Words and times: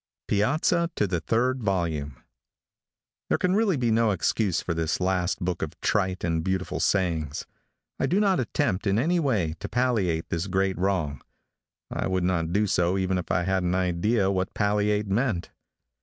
PIAZZA 0.29 0.89
TO 0.95 1.05
THE 1.05 1.19
THIRD 1.19 1.61
VOLUME. 1.61 2.15
There 3.29 3.37
can 3.37 3.55
really 3.55 3.77
be 3.77 3.91
no 3.91 4.09
excuse 4.09 4.59
for 4.59 4.73
this 4.73 4.99
last 4.99 5.45
book 5.45 5.61
of 5.61 5.79
trite 5.79 6.23
and 6.23 6.43
beautiful 6.43 6.79
sayings. 6.79 7.45
I 7.99 8.07
do 8.07 8.19
not 8.19 8.39
attempt, 8.39 8.87
in 8.87 8.97
any 8.97 9.19
way, 9.19 9.53
to 9.59 9.69
palliate 9.69 10.29
this 10.29 10.47
great 10.47 10.75
wrong. 10.79 11.21
I 11.91 12.07
would 12.07 12.23
not 12.23 12.51
do 12.51 12.65
so 12.65 12.97
even 12.97 13.19
if 13.19 13.29
I 13.29 13.43
had 13.43 13.61
an 13.61 13.75
idea 13.75 14.31
what 14.31 14.55
palliate 14.55 15.05
meant. 15.05 15.51